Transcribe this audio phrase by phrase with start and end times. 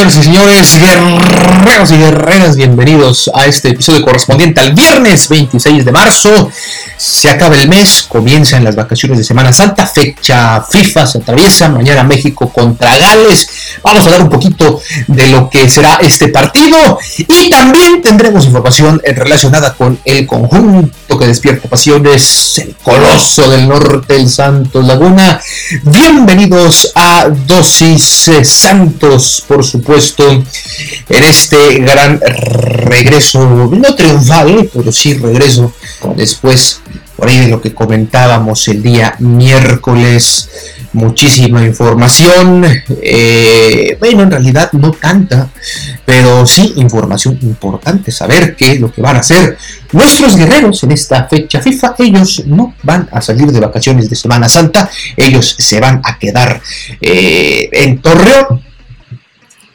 [0.00, 5.92] Señores y señores, guerreros y guerreras, bienvenidos a este episodio correspondiente al viernes 26 de
[5.92, 6.50] marzo.
[7.10, 12.04] Se acaba el mes, comienzan las vacaciones de Semana Santa, fecha FIFA se atraviesa, mañana
[12.04, 13.48] México contra Gales.
[13.82, 19.02] Vamos a hablar un poquito de lo que será este partido y también tendremos información
[19.04, 25.40] relacionada con el conjunto que despierta pasiones, el coloso del norte, el Santos Laguna.
[25.82, 35.72] Bienvenidos a Dosis Santos, por supuesto, en este gran regreso, no triunfal, pero sí regreso
[36.14, 36.80] después
[37.20, 40.48] por ahí de lo que comentábamos el día miércoles,
[40.94, 42.64] muchísima información,
[43.02, 45.50] eh, bueno, en realidad no tanta,
[46.06, 49.58] pero sí información importante, saber qué es lo que van a hacer
[49.92, 51.94] nuestros guerreros en esta fecha FIFA.
[51.98, 56.62] Ellos no van a salir de vacaciones de Semana Santa, ellos se van a quedar
[57.02, 58.64] eh, en Torreón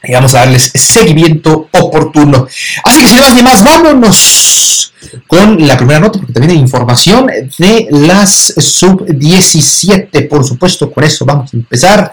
[0.03, 2.47] y vamos a darles seguimiento oportuno.
[2.83, 4.93] Así que sin más ni más, vámonos
[5.27, 7.27] con la primera nota, porque también hay información
[7.57, 10.27] de las sub-17.
[10.27, 12.11] Por supuesto, con eso vamos a empezar.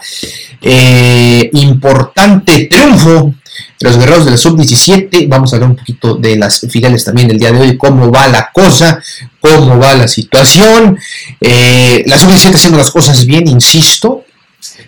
[0.60, 3.34] Eh, importante triunfo
[3.80, 5.28] de los guerreros de la sub-17.
[5.28, 8.28] Vamos a hablar un poquito de las filiales también del día de hoy, cómo va
[8.28, 9.02] la cosa,
[9.40, 10.98] cómo va la situación.
[11.40, 14.24] Eh, la sub-17 haciendo las cosas bien, insisto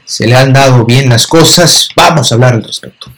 [0.04, 3.10] se le han dado bien las cosas, vamos a hablar al respecto.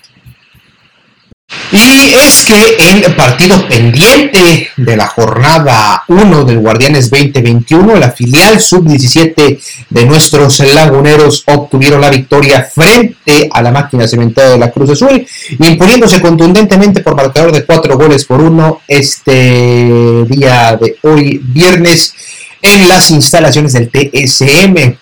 [1.72, 8.60] Y es que el partido pendiente de la jornada 1 del Guardianes 2021, la filial
[8.60, 9.60] sub-17
[9.90, 15.26] de nuestros laguneros obtuvieron la victoria frente a la máquina cementada de la Cruz Azul,
[15.58, 22.14] imponiéndose contundentemente por marcador de 4 goles por 1 este día de hoy, viernes,
[22.62, 24.96] en las instalaciones del TSM.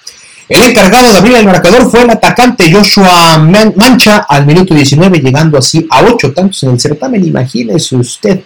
[0.49, 5.57] El encargado de abrir el marcador fue el atacante Joshua Mancha al minuto 19, llegando
[5.57, 7.25] así a 8 tantos en el certamen.
[7.25, 8.41] Imagínese usted.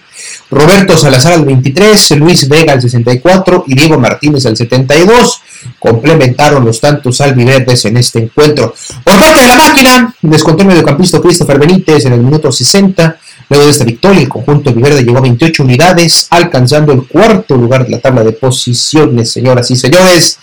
[0.51, 5.43] Roberto Salazar al 23, Luis Vega al 64 y Diego Martínez al 72
[5.79, 8.75] complementaron los tantos albiverdes en este encuentro.
[9.03, 13.19] Por parte de la máquina, descontó el mediocampista Christopher Benítez en el minuto 60.
[13.49, 17.85] Luego de esta victoria, el conjunto albiverde llegó a 28 unidades, alcanzando el cuarto lugar
[17.85, 20.39] de la tabla de posiciones, señoras y señores.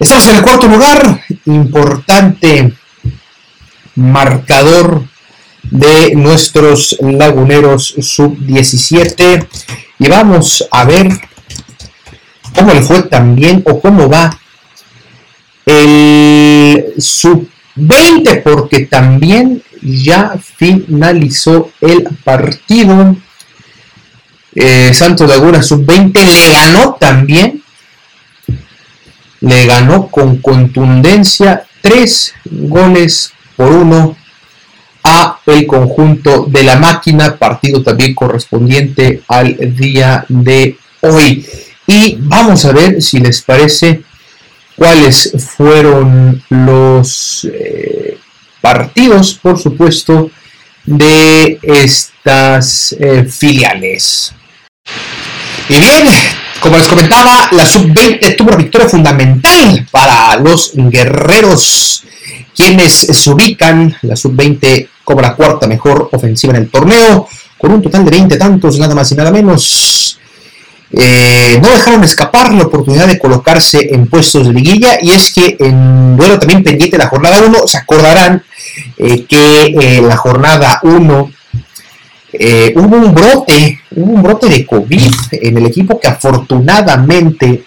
[0.00, 2.72] Estamos en el cuarto lugar, importante
[3.94, 5.04] marcador
[5.62, 9.46] de nuestros laguneros sub-17
[10.00, 11.08] y vamos a ver
[12.56, 14.36] cómo le fue también o cómo va
[15.64, 23.16] el sub-20 porque también ya finalizó el partido.
[24.56, 27.63] Eh, Santos Laguna sub-20 le ganó también
[29.44, 34.16] le ganó con contundencia tres goles por uno
[35.02, 41.46] a el conjunto de la máquina, partido también correspondiente al día de hoy.
[41.86, 44.02] Y vamos a ver si les parece
[44.76, 48.18] cuáles fueron los eh,
[48.62, 50.30] partidos, por supuesto,
[50.86, 54.32] de estas eh, filiales.
[55.68, 56.08] Y bien,
[56.64, 62.02] como les comentaba, la sub-20 tuvo una victoria fundamental para los guerreros,
[62.56, 67.28] quienes se ubican, la sub-20 como la cuarta mejor ofensiva en el torneo,
[67.58, 70.18] con un total de 20 tantos, nada más y nada menos.
[70.90, 75.58] Eh, no dejaron escapar la oportunidad de colocarse en puestos de liguilla y es que
[75.60, 78.42] en duelo también pendiente la jornada 1 se acordarán
[78.96, 81.30] eh, que eh, la jornada 1
[82.36, 87.64] eh, hubo un brote, hubo un brote de COVID en el equipo que afortunadamente,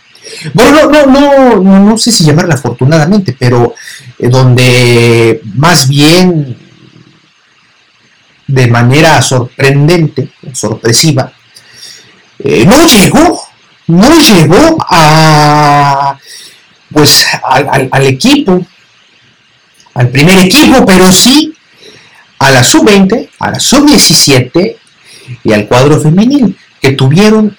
[0.53, 3.73] bueno, no, no, no, no sé si llamarla afortunadamente, pero
[4.19, 6.57] eh, donde más bien
[8.45, 11.31] de manera sorprendente, sorpresiva,
[12.39, 13.41] eh, no llegó,
[13.87, 16.17] no llegó a,
[16.91, 18.65] pues, al, al equipo,
[19.93, 21.56] al primer equipo, pero sí
[22.39, 24.75] a la sub-20, a la sub-17
[25.43, 27.55] y al cuadro femenil, que tuvieron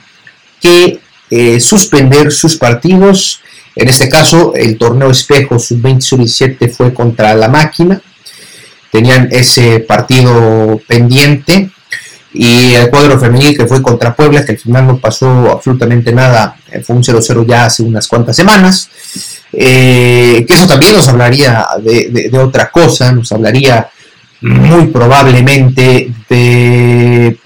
[0.61, 3.41] que eh, suspender sus partidos.
[3.75, 8.01] En este caso, el torneo espejo sub-20, sub-17 fue contra la máquina.
[8.91, 11.71] Tenían ese partido pendiente.
[12.33, 16.57] Y el cuadro femenil que fue contra Puebla, que al final no pasó absolutamente nada,
[16.71, 18.91] eh, fue un 0-0 ya hace unas cuantas semanas.
[19.51, 23.89] Eh, que eso también nos hablaría de, de otra cosa, nos hablaría
[24.41, 27.39] muy probablemente de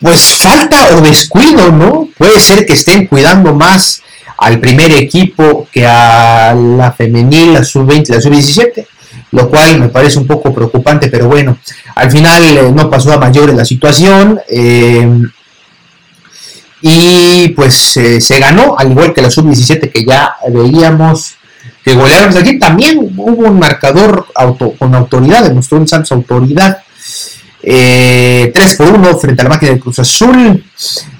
[0.00, 2.08] pues falta o descuido, ¿no?
[2.16, 4.02] Puede ser que estén cuidando más
[4.38, 8.86] al primer equipo que a la femenil, la sub-20, la sub-17,
[9.32, 11.58] lo cual me parece un poco preocupante, pero bueno,
[11.94, 14.40] al final eh, no pasó a mayores la situación.
[14.48, 15.22] Eh,
[16.82, 21.35] y pues eh, se ganó, al igual que la sub-17 que ya veíamos
[21.86, 22.32] que golearon.
[22.32, 24.26] Pues aquí también hubo un marcador
[24.76, 26.82] con autoridad, demostró un Santos autoridad.
[27.62, 30.64] 3 eh, por 1 frente a la máquina de Cruz Azul.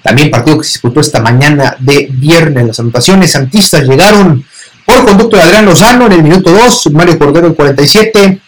[0.02, 2.66] También partido que se disputó esta mañana de viernes.
[2.66, 4.44] Las anotaciones santistas llegaron
[4.84, 8.40] por conducto de Adrián Lozano en el minuto 2, Mario Cordero en el 47.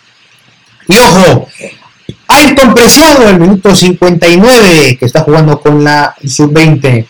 [0.88, 1.48] Y ojo,
[2.26, 7.06] Ayrton Preciado en el minuto 59, que está jugando con la sub-20.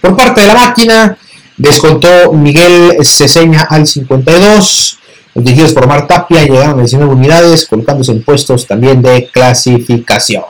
[0.00, 1.18] Por parte de la máquina,
[1.56, 4.98] Descontó Miguel Ceseña al 52.
[5.34, 10.44] Los dirigidos por Mar Tapia llegaron a 19 unidades, colocándose en puestos también de clasificación.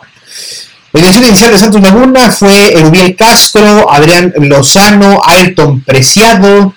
[0.92, 6.74] La dirección inicial de Santos Laguna fue Erubiel Castro, Adrián Lozano, Ayrton Preciado,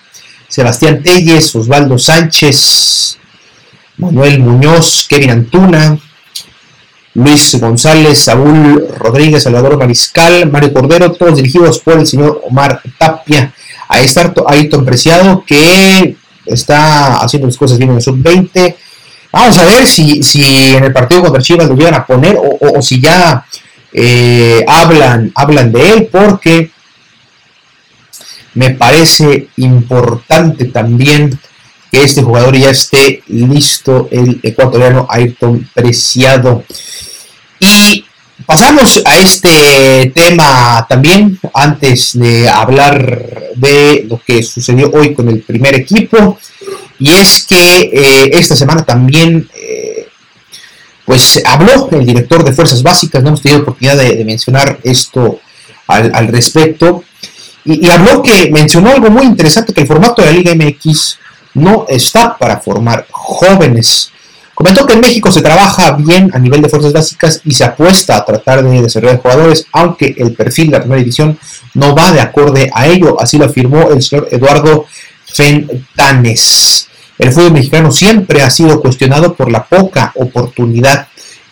[0.48, 3.18] Sebastián Telles, Osvaldo Sánchez,
[3.98, 5.98] Manuel Muñoz, Kevin Antuna,
[7.16, 13.54] Luis González, Saúl Rodríguez, Salvador Mariscal, Mario Cordero, todos dirigidos por el señor Omar Tapia.
[13.88, 16.16] Ahí está Ayrton Preciado que
[16.46, 18.76] está haciendo las cosas bien en el sub-20.
[19.32, 20.44] Vamos a ver si, si
[20.76, 23.46] en el partido contra Chivas lo llegan a poner o, si ya
[23.92, 26.72] eh, hablan, hablan de él porque
[28.54, 31.38] me parece importante también
[31.92, 36.64] que este jugador ya esté listo, el ecuatoriano Ayrton Preciado.
[38.46, 45.42] Pasamos a este tema también, antes de hablar de lo que sucedió hoy con el
[45.42, 46.38] primer equipo.
[47.00, 50.08] Y es que eh, esta semana también, eh,
[51.06, 55.40] pues habló el director de Fuerzas Básicas, no hemos tenido oportunidad de, mencionar esto
[55.88, 57.04] al, respecto.
[57.64, 61.18] Y, habló que mencionó algo muy interesante, que el formato de la Liga MX
[61.56, 64.12] no está para formar jóvenes.
[64.56, 68.16] Comentó que en México se trabaja bien a nivel de fuerzas básicas y se apuesta
[68.16, 71.38] a tratar de desarrollar jugadores, aunque el perfil de la primera división
[71.74, 74.86] no va de acorde a ello, así lo afirmó el señor Eduardo
[75.26, 76.88] Fentanes.
[77.20, 81.10] El fútbol mexicano siempre ha sido cuestionado por la poca oportunidad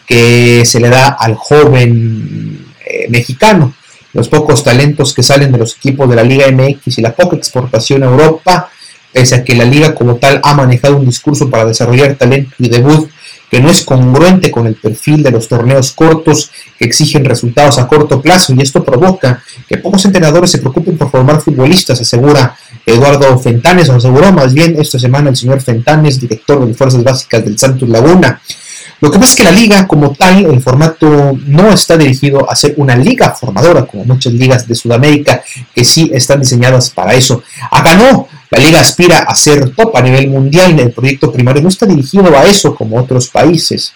[0.07, 3.73] que se le da al joven eh, mexicano,
[4.13, 7.35] los pocos talentos que salen de los equipos de la Liga MX y la poca
[7.35, 8.69] exportación a Europa
[9.13, 12.67] pese a que la liga como tal ha manejado un discurso para desarrollar talento y
[12.67, 13.09] debut
[13.53, 17.87] que no es congruente con el perfil de los torneos cortos que exigen resultados a
[17.87, 23.37] corto plazo y esto provoca que pocos entrenadores se preocupen por formar futbolistas, asegura Eduardo
[23.37, 27.59] Fentanes, o aseguró más bien esta semana el señor Fentanes, director de Fuerzas Básicas del
[27.59, 28.41] Santos Laguna.
[29.01, 32.55] Lo que pasa es que la liga como tal, el formato no está dirigido a
[32.55, 35.43] ser una liga formadora, como muchas ligas de Sudamérica
[35.75, 37.43] que sí están diseñadas para eso.
[37.69, 38.27] Acá no,
[38.71, 40.79] la aspira a ser top a nivel mundial.
[40.79, 43.93] El proyecto primario no está dirigido a eso como otros países.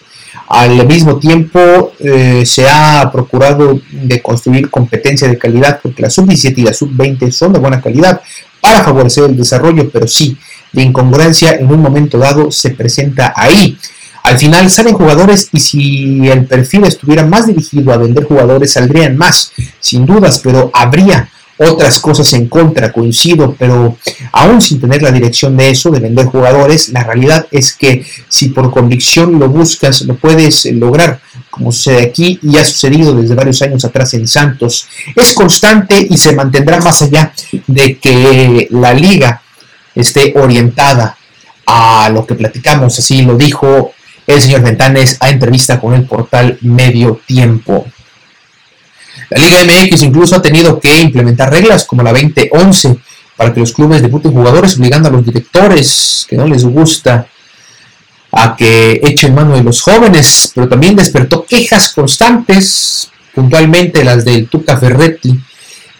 [0.48, 6.54] Al mismo tiempo eh, se ha procurado de construir competencia de calidad porque la sub-17
[6.58, 8.20] y la sub-20 son de buena calidad
[8.60, 10.36] para favorecer el desarrollo, pero sí,
[10.72, 13.78] la incongruencia en un momento dado se presenta ahí.
[14.22, 19.16] Al final salen jugadores y si el perfil estuviera más dirigido a vender jugadores saldrían
[19.16, 23.96] más, sin dudas, pero habría otras cosas en contra, coincido, pero
[24.32, 28.48] aún sin tener la dirección de eso, de vender jugadores, la realidad es que si
[28.50, 33.60] por convicción lo buscas, lo puedes lograr, como sucede aquí y ha sucedido desde varios
[33.62, 34.86] años atrás en Santos.
[35.16, 37.32] Es constante y se mantendrá más allá
[37.66, 39.42] de que la liga
[39.94, 41.16] esté orientada
[41.66, 43.92] a lo que platicamos, así lo dijo
[44.26, 47.86] el señor Ventanes a entrevista con el portal Medio Tiempo.
[49.30, 52.96] La Liga MX incluso ha tenido que implementar reglas como la 2011
[53.36, 57.26] para que los clubes debuten jugadores, obligando a los directores que no les gusta
[58.32, 64.48] a que echen mano de los jóvenes, pero también despertó quejas constantes, puntualmente las del
[64.48, 65.38] Tuca Ferretti,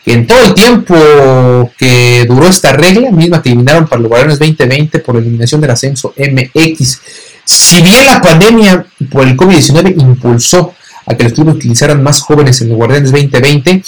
[0.04, 4.38] que en todo el tiempo que duró esta regla, misma que eliminaron para los Guardianes
[4.38, 7.00] 2020 por eliminación del ascenso MX.
[7.44, 10.74] Si bien la pandemia por el COVID-19 impulsó
[11.08, 13.82] a que los clubes utilizaran más jóvenes en los Guardianes 2020,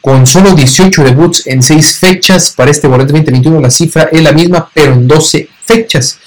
[0.00, 4.32] con solo 18 debuts en 6 fechas, para este Guardianes 2021 la cifra es la
[4.32, 6.18] misma, pero en 12 fechas.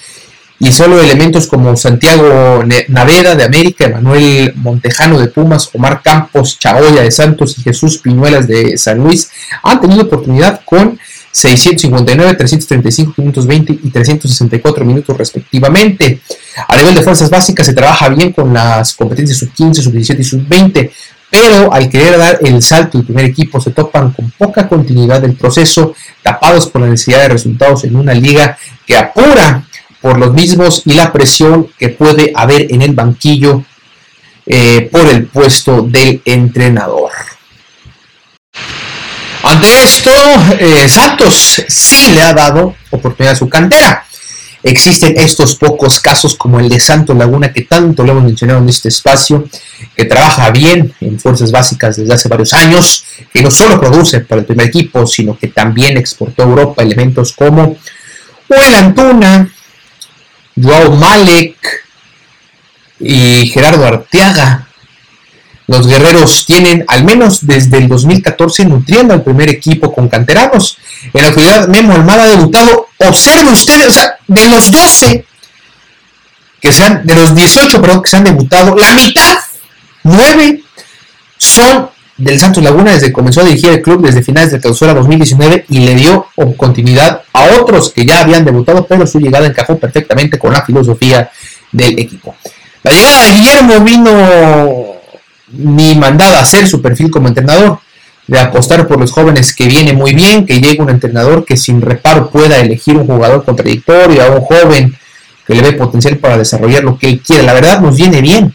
[0.58, 7.02] Y solo elementos como Santiago Naveda de América, Emanuel Montejano de Pumas, Omar Campos Chaoya
[7.02, 9.30] de Santos y Jesús Piñuelas de San Luis
[9.62, 10.98] han tenido oportunidad con
[11.36, 16.22] 659, 335, 520 y 364 minutos respectivamente.
[16.66, 20.90] A nivel de fuerzas básicas se trabaja bien con las competencias sub-15, sub-17 y sub-20,
[21.28, 25.34] pero al querer dar el salto del primer equipo se topan con poca continuidad del
[25.34, 29.66] proceso, tapados por la necesidad de resultados en una liga que apura
[30.00, 33.62] por los mismos y la presión que puede haber en el banquillo
[34.46, 37.10] eh, por el puesto del entrenador.
[39.46, 40.10] Ante esto,
[40.58, 44.04] eh, Santos sí le ha dado oportunidad a su cantera.
[44.60, 48.68] Existen estos pocos casos como el de Santos Laguna que tanto lo hemos mencionado en
[48.68, 49.48] este espacio,
[49.94, 54.40] que trabaja bien en fuerzas básicas desde hace varios años, que no solo produce para
[54.40, 57.76] el primer equipo, sino que también exportó a Europa elementos como
[58.48, 59.48] el Antuna,
[60.60, 61.84] Joao Malek
[62.98, 64.65] y Gerardo Arteaga.
[65.66, 70.78] Los guerreros tienen, al menos desde el 2014, nutriendo al primer equipo con canteranos.
[71.12, 75.26] En la actualidad, Memo Almada ha debutado, observen ustedes, o sea, de los 12
[76.60, 79.38] que sean, de los 18, perdón, que se han debutado, la mitad,
[80.04, 80.62] 9,
[81.36, 84.94] son del Santos Laguna desde que comenzó a dirigir el club desde finales de clausura
[84.94, 89.76] 2019 y le dio continuidad a otros que ya habían debutado, pero su llegada encajó
[89.78, 91.30] perfectamente con la filosofía
[91.72, 92.34] del equipo.
[92.82, 94.85] La llegada de Guillermo vino
[95.48, 97.80] ni mandada a hacer su perfil como entrenador,
[98.26, 101.80] de apostar por los jóvenes que viene muy bien, que llegue un entrenador que sin
[101.80, 104.96] reparo pueda elegir un jugador contradictorio, a un joven
[105.46, 107.44] que le ve potencial para desarrollar lo que él quiere.
[107.44, 108.52] La verdad nos viene bien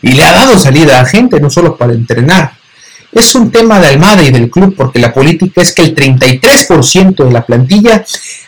[0.00, 2.52] y le ha dado salida a gente, no solo para entrenar.
[3.12, 7.24] Es un tema de Almada y del club porque la política es que el 33%
[7.24, 8.02] de la plantilla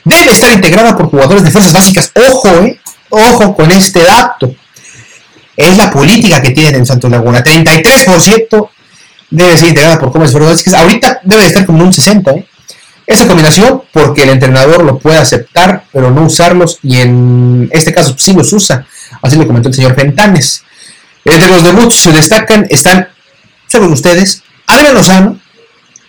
[0.05, 2.13] debe estar integrada por jugadores de fuerzas básicas.
[2.31, 2.81] Ojo, eh,
[3.11, 4.55] ojo con este dato.
[5.57, 7.43] Es la política que tienen en Santos Laguna.
[7.43, 8.69] 33%
[9.31, 10.75] debe ser integrada por fuerzas básicas.
[10.75, 12.37] Ahorita debe estar como un 60%.
[12.37, 12.47] ¿eh?
[13.07, 18.15] Esa combinación porque el entrenador lo puede aceptar, pero no usarlos y en este caso
[18.17, 18.87] sí los usa.
[19.21, 20.65] Así lo comentó el señor Fentanes.
[21.25, 23.09] Entre los debuts se destacan, están,
[23.67, 25.39] saben ustedes, Adrián Lozano,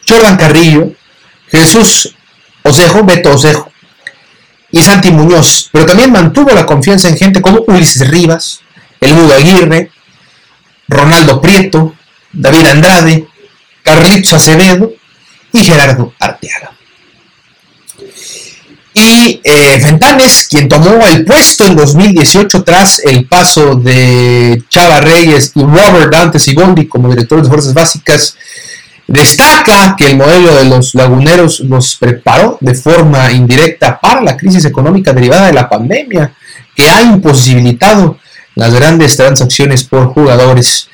[0.08, 0.92] Jordan Carrillo,
[1.50, 2.16] Jesús
[2.64, 3.72] Osejo, Beto Osejo
[4.72, 8.62] y Santi Muñoz, pero también mantuvo la confianza en gente como Ulises Rivas,
[9.02, 9.92] El Mudo Aguirre,
[10.88, 11.96] Ronaldo Prieto,
[12.32, 13.28] David Andrade,
[13.84, 14.92] Carlitos Acevedo
[15.52, 16.72] y Gerardo Arteaga.
[18.94, 25.52] Y eh, Fentanes, quien tomó el puesto en 2018 tras el paso de Chava Reyes
[25.54, 28.38] y Robert Dante Sigondi como director de Fuerzas Básicas,
[29.06, 34.64] destaca que el modelo de los laguneros los preparó de forma indirecta para la crisis
[34.66, 36.34] económica derivada de la pandemia,
[36.74, 38.18] que ha imposibilitado
[38.56, 40.90] las grandes transacciones por jugadores.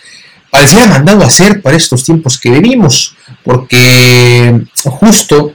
[0.50, 5.54] Parecía mandado a hacer para estos tiempos que vivimos, porque justo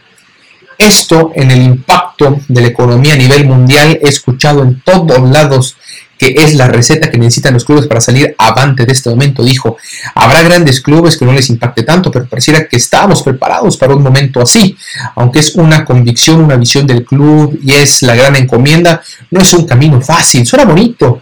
[0.78, 5.76] esto en el impacto de la economía a nivel mundial he escuchado en todos lados
[6.18, 9.44] que es la receta que necesitan los clubes para salir avante de este momento.
[9.44, 9.76] Dijo,
[10.14, 14.02] habrá grandes clubes que no les impacte tanto, pero pareciera que estamos preparados para un
[14.02, 14.76] momento así.
[15.14, 19.52] Aunque es una convicción, una visión del club y es la gran encomienda, no es
[19.52, 21.20] un camino fácil, suena bonito,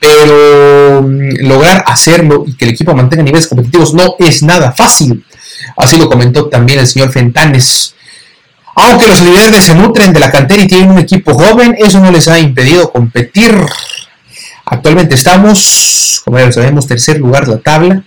[0.00, 5.24] pero mm, lograr hacerlo y que el equipo mantenga niveles competitivos no es nada fácil.
[5.76, 7.94] Así lo comentó también el señor Fentanes.
[8.74, 12.10] Aunque los líderes se nutren de la cantera y tienen un equipo joven, eso no
[12.10, 13.54] les ha impedido competir.
[14.64, 18.04] Actualmente estamos, como ya sabemos, tercer lugar de la tabla,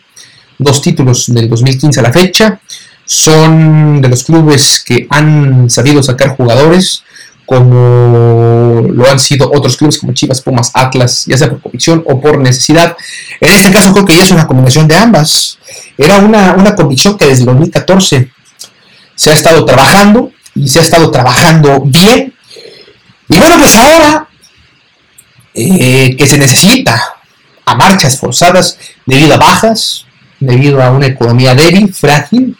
[0.57, 2.59] dos títulos del 2015 a la fecha.
[3.05, 7.03] Son de los clubes que han sabido sacar jugadores,
[7.45, 12.19] como lo han sido otros clubes como Chivas, Pumas, Atlas, ya sea por convicción o
[12.19, 12.95] por necesidad.
[13.39, 15.57] En este caso creo que ya es una combinación de ambas.
[15.97, 18.31] Era una, una convicción que desde el 2014
[19.15, 22.33] se ha estado trabajando y se ha estado trabajando bien.
[23.29, 24.27] Y bueno, pues ahora
[25.53, 27.01] eh, que se necesita
[27.65, 30.05] a marchas forzadas debido a bajas,
[30.39, 32.57] debido a una economía débil, frágil,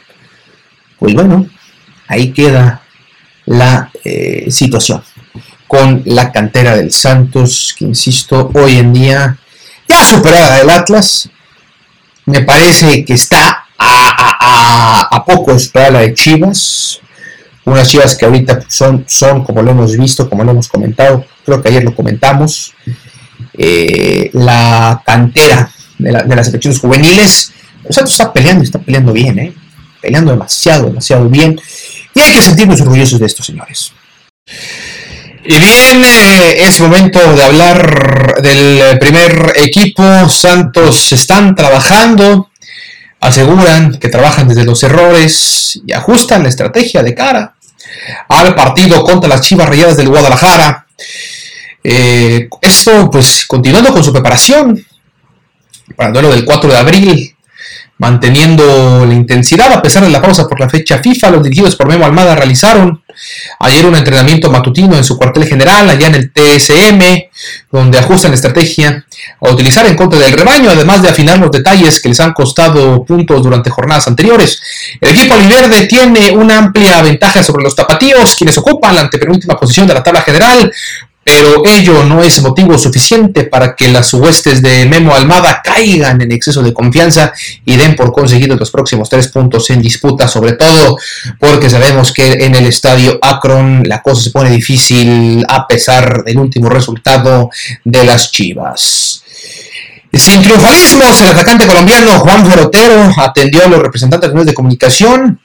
[1.00, 1.48] pues bueno,
[2.08, 2.83] ahí queda
[3.46, 5.04] la eh, situación.
[5.68, 9.38] Con la cantera del Santos, que insisto, hoy en día
[9.88, 11.30] ya superada del Atlas,
[12.26, 17.02] me parece que está a, a, poco de la de Chivas,
[17.66, 21.62] unas Chivas que ahorita son, son, como lo hemos visto, como lo hemos comentado, creo
[21.62, 22.74] que ayer lo comentamos,
[23.58, 27.52] eh, la cantera de, las selecciones juveniles,
[27.84, 29.54] el Santos está peleando, está peleando bien, ¿eh?
[30.02, 31.60] peleando demasiado, demasiado bien,
[32.16, 33.92] y hay que sentirnos orgullosos de estos señores.
[35.46, 40.30] Y bien, eh, es momento de hablar del primer equipo.
[40.30, 42.50] Santos están trabajando,
[43.20, 47.56] aseguran que trabajan desde los errores y ajustan la estrategia de cara
[48.30, 50.88] al partido contra las Chivas Rayadas del Guadalajara.
[51.84, 54.86] Eh, esto, pues, continuando con su preparación
[55.98, 57.33] para el duelo del 4 de abril
[57.98, 61.32] manteniendo la intensidad a pesar de la pausa por la fecha FIFA.
[61.32, 63.02] Los dirigidos por Memo Almada realizaron
[63.60, 67.02] ayer un entrenamiento matutino en su cuartel general, allá en el TSM,
[67.72, 69.06] donde ajustan la estrategia
[69.40, 73.04] a utilizar en contra del rebaño, además de afinar los detalles que les han costado
[73.06, 74.62] puntos durante jornadas anteriores.
[75.00, 79.88] El equipo aliverde tiene una amplia ventaja sobre los tapatíos, quienes ocupan la antepenúltima posición
[79.88, 80.72] de la tabla general,
[81.24, 86.32] pero ello no es motivo suficiente para que las huestes de Memo Almada caigan en
[86.32, 87.34] exceso de confianza
[87.66, 90.98] y den por conseguidos los próximos tres puntos en disputa, sobre todo
[91.40, 96.40] porque sabemos que en el estadio Akron la cosa se pone difícil a pesar del
[96.40, 97.50] último resultado
[97.84, 99.13] de las Chivas.
[100.16, 105.40] Sin triunfalismos, el atacante colombiano Juan Ferotero atendió a los representantes de medios de comunicación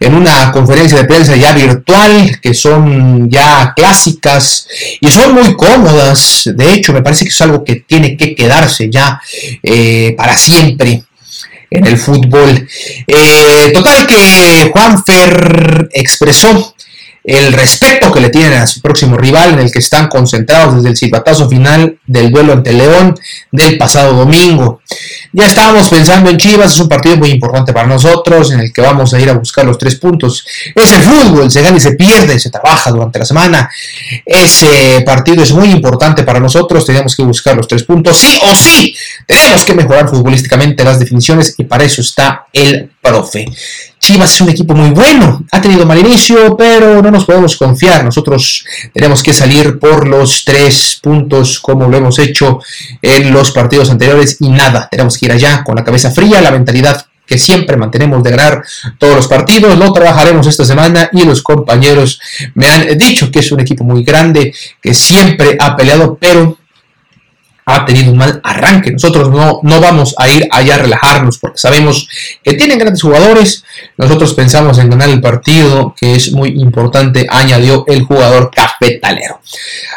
[0.00, 4.68] en una conferencia de prensa ya virtual, que son ya clásicas
[5.02, 6.50] y son muy cómodas.
[6.54, 9.20] De hecho, me parece que es algo que tiene que quedarse ya
[9.62, 11.04] eh, para siempre
[11.70, 12.66] en el fútbol.
[13.06, 16.74] Eh, total que Juan Fer expresó
[17.26, 20.90] el respeto que le tienen a su próximo rival, en el que están concentrados desde
[20.90, 23.18] el silbatazo final del duelo ante León
[23.50, 24.80] del pasado domingo.
[25.32, 28.80] Ya estábamos pensando en Chivas, es un partido muy importante para nosotros, en el que
[28.80, 30.46] vamos a ir a buscar los tres puntos.
[30.72, 33.70] Es el fútbol, se gana y se pierde, se trabaja durante la semana.
[34.24, 38.54] Ese partido es muy importante para nosotros, tenemos que buscar los tres puntos, sí o
[38.54, 38.94] sí.
[39.26, 43.46] Tenemos que mejorar futbolísticamente las definiciones y para eso está el profe.
[43.98, 48.04] Chivas es un equipo muy bueno, ha tenido mal inicio, pero no nos podemos confiar.
[48.04, 52.60] Nosotros tenemos que salir por los tres puntos como lo hemos hecho
[53.02, 56.50] en los partidos anteriores y nada, tenemos que ir allá con la cabeza fría, la
[56.50, 58.62] mentalidad que siempre mantenemos de ganar
[58.98, 59.76] todos los partidos.
[59.76, 62.20] Lo trabajaremos esta semana y los compañeros
[62.54, 66.56] me han dicho que es un equipo muy grande, que siempre ha peleado, pero
[67.68, 68.92] ha tenido un mal arranque.
[68.92, 72.08] Nosotros no, no vamos a ir allá a relajarnos porque sabemos
[72.42, 73.64] que tienen grandes jugadores.
[73.96, 78.52] Nosotros pensamos en ganar el partido, que es muy importante, añadió el jugador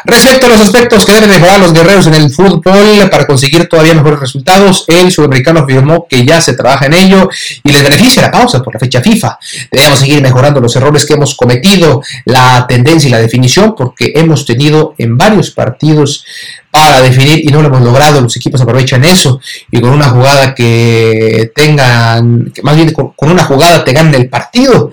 [0.04, 3.94] Respecto a los aspectos que deben mejorar los guerreros en el fútbol para conseguir todavía
[3.94, 7.28] mejores resultados, el sudamericano afirmó que ya se trabaja en ello
[7.62, 9.38] y les beneficia la pausa por la fecha FIFA.
[9.70, 14.46] Debemos seguir mejorando los errores que hemos cometido, la tendencia y la definición, porque hemos
[14.46, 16.24] tenido en varios partidos
[16.70, 18.20] para definir y no lo hemos logrado.
[18.20, 19.40] Los equipos aprovechan eso
[19.70, 24.90] y con una jugada que tengan, más bien con, una jugada te ganen el partido.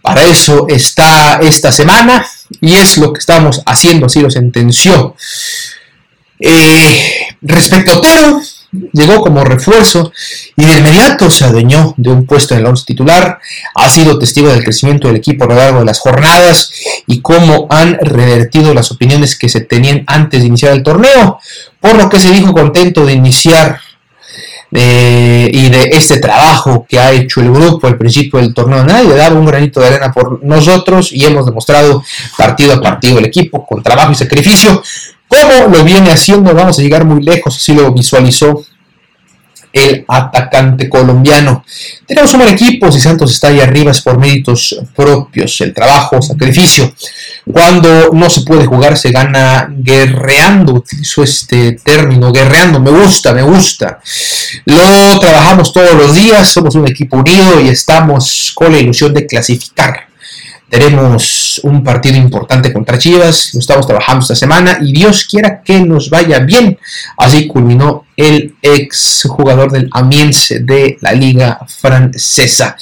[0.00, 2.26] Para eso está esta semana
[2.60, 5.16] y es lo que estamos haciendo, así lo sentenció.
[6.38, 8.40] Eh, respecto a Otero,
[8.92, 10.12] llegó como refuerzo
[10.56, 13.38] y de inmediato se adueñó de un puesto en el once titular.
[13.74, 16.72] Ha sido testigo del crecimiento del equipo a lo largo de las jornadas
[17.06, 21.38] y cómo han revertido las opiniones que se tenían antes de iniciar el torneo,
[21.80, 23.80] por lo que se dijo contento de iniciar
[24.72, 28.84] eh, y de este trabajo que ha hecho el grupo al principio del torneo.
[28.84, 32.02] Nadie dar un granito de arena por nosotros y hemos demostrado
[32.36, 34.82] partido a partido el equipo con trabajo y sacrificio
[35.32, 36.52] ¿Cómo lo viene haciendo?
[36.52, 38.66] Vamos a llegar muy lejos, así lo visualizó
[39.72, 41.64] el atacante colombiano.
[42.06, 46.20] Tenemos un buen equipo, si Santos está ahí arriba es por méritos propios, el trabajo,
[46.20, 46.92] sacrificio.
[47.50, 53.42] Cuando no se puede jugar se gana guerreando, utilizo este término, guerreando, me gusta, me
[53.42, 54.00] gusta.
[54.66, 59.26] Lo trabajamos todos los días, somos un equipo unido y estamos con la ilusión de
[59.26, 60.11] clasificar.
[60.72, 65.78] Tenemos un partido importante contra Chivas, lo estamos trabajando esta semana y Dios quiera que
[65.80, 66.78] nos vaya bien.
[67.18, 72.74] Así culminó el ex jugador del Amiens de la Liga Francesa.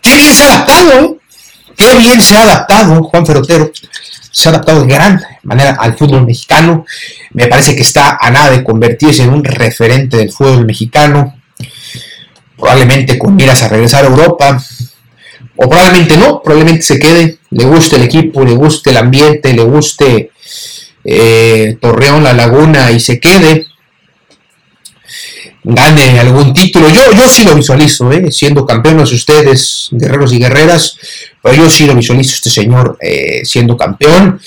[0.00, 1.16] Qué bien se ha adaptado, ¿eh?
[1.76, 3.72] Qué bien se ha adaptado Juan Ferrotero.
[4.30, 6.86] Se ha adaptado de gran manera al fútbol mexicano.
[7.32, 11.34] Me parece que está a nada de convertirse en un referente del fútbol mexicano.
[12.56, 14.62] probablemente con miras a regresar a Europa,
[15.56, 19.62] o probablemente no, probablemente se quede, le guste el equipo, le guste el ambiente, le
[19.62, 20.30] guste
[21.04, 23.66] eh, Torreón, La Laguna y se quede,
[25.62, 26.88] gane algún título.
[26.88, 28.30] Yo, yo sí lo visualizo, ¿eh?
[28.30, 30.96] siendo campeones ustedes, guerreros y guerreras,
[31.42, 34.40] pero yo sí lo visualizo este señor eh, siendo campeón.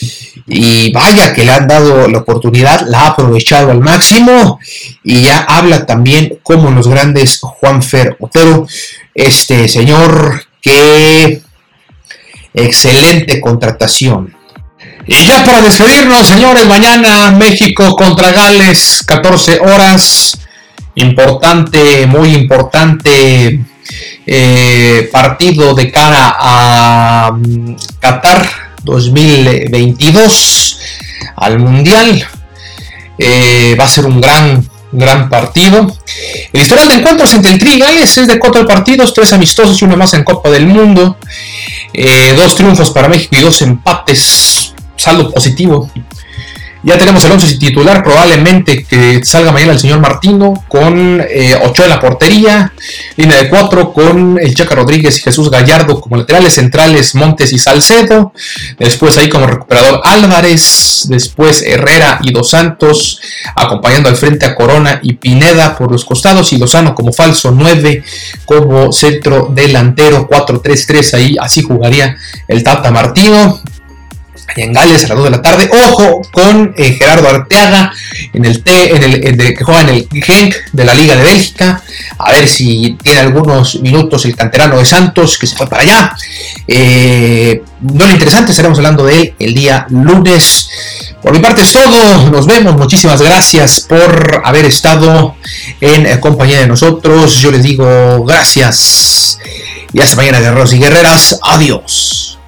[0.48, 4.60] Y vaya que le han dado la oportunidad, la ha aprovechado al máximo.
[5.04, 8.68] Y ya habla también como los grandes Juanfer Otero,
[9.14, 11.42] este señor que
[12.54, 14.36] excelente contratación.
[15.08, 20.38] Y ya para despedirnos, señores, mañana México contra Gales, 14 horas.
[20.96, 23.66] Importante, muy importante
[24.26, 28.48] eh, partido de cara a mm, Qatar
[28.84, 30.80] 2022
[31.38, 32.28] al Mundial.
[33.18, 35.96] Eh, va a ser un gran, gran partido.
[36.52, 39.82] El historial de encuentros entre el Tri y Gales es de cuatro partidos, tres amistosos
[39.82, 41.18] y uno más en Copa del Mundo.
[41.94, 45.90] Eh, dos triunfos para México y dos empates saldo positivo.
[46.82, 51.84] Ya tenemos el 11 titular, probablemente que salga mañana el señor Martino con eh, 8
[51.84, 52.72] en la portería,
[53.18, 57.60] línea de 4 con el Chaca Rodríguez y Jesús Gallardo como laterales centrales, Montes y
[57.60, 58.32] Salcedo,
[58.78, 63.20] después ahí como recuperador Álvarez, después Herrera y Dos Santos,
[63.56, 68.04] acompañando al frente a Corona y Pineda por los costados y Lozano como falso 9
[68.46, 72.16] como centro delantero 4-3-3, ahí así jugaría
[72.48, 73.62] el Tata Martino
[74.56, 75.70] en Gales a las 2 de la tarde.
[75.88, 77.92] Ojo con eh, Gerardo Arteaga
[78.34, 81.82] en el que juega en el Genk de la Liga de Bélgica.
[82.18, 86.16] A ver si tiene algunos minutos el canterano de Santos que se fue para allá.
[86.68, 90.70] Eh, no lo interesante, estaremos hablando de él el día lunes.
[91.22, 92.30] Por mi parte es todo.
[92.30, 92.76] Nos vemos.
[92.78, 95.36] Muchísimas gracias por haber estado
[95.82, 97.40] en compañía de nosotros.
[97.40, 99.38] Yo les digo gracias.
[99.92, 101.40] Y hasta mañana, guerreros y guerreras.
[101.42, 102.39] Adiós.